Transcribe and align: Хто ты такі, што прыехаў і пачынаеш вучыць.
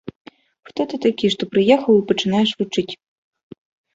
Хто 0.67 0.81
ты 0.93 0.99
такі, 1.05 1.25
што 1.35 1.43
прыехаў 1.51 1.93
і 1.99 2.03
пачынаеш 2.11 2.49
вучыць. 2.61 2.89